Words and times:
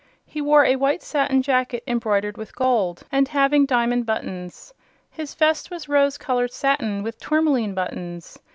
He 0.25 0.41
wore 0.41 0.65
a 0.65 0.77
white 0.77 1.03
satin 1.03 1.43
jacket 1.43 1.83
embroidered 1.85 2.35
with 2.35 2.55
gold, 2.55 3.03
and 3.11 3.27
having 3.27 3.67
diamond 3.67 4.03
buttons. 4.07 4.73
His 5.11 5.35
vest 5.35 5.69
was 5.69 5.87
rose 5.87 6.17
colored 6.17 6.53
satin, 6.53 7.03
with 7.03 7.19
tourmaline 7.19 7.75
buttons. 7.75 8.39